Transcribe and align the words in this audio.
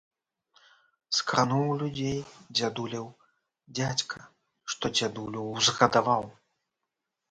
Скрануў 1.17 1.69
людзей 1.83 2.17
дзядулеў 2.55 3.07
дзядзька, 3.77 4.19
што 4.75 4.85
дзядулю 4.99 5.49
ўзгадаваў. 5.57 6.23